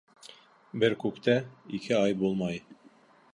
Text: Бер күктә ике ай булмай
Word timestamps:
Бер 0.83 0.95
күктә 1.03 1.35
ике 1.79 1.95
ай 1.99 2.17
булмай 2.23 2.59